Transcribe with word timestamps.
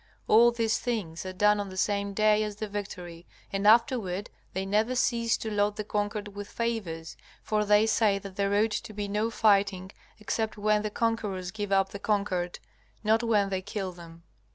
All 0.27 0.49
these 0.49 0.79
things 0.79 1.27
are 1.27 1.31
done 1.31 1.59
on 1.59 1.69
the 1.69 1.77
same 1.77 2.15
day 2.15 2.41
as 2.43 2.55
the 2.55 2.67
victory, 2.67 3.27
and 3.53 3.67
afterward 3.67 4.31
they 4.53 4.65
never 4.65 4.95
cease 4.95 5.37
to 5.37 5.51
load 5.51 5.75
the 5.75 5.83
conquered 5.83 6.29
with 6.29 6.49
favors, 6.49 7.15
for 7.43 7.63
they 7.63 7.85
say 7.85 8.17
that 8.17 8.35
there 8.35 8.55
ought 8.55 8.71
to 8.71 8.93
be 8.93 9.07
no 9.07 9.29
fighting, 9.29 9.91
except 10.19 10.57
when 10.57 10.81
the 10.81 10.89
conquerors 10.89 11.51
give 11.51 11.71
up 11.71 11.89
the 11.89 11.99
conquered, 11.99 12.57
not 13.03 13.21
when 13.21 13.49
they 13.49 13.61
kill 13.61 13.91
them. 13.91 14.23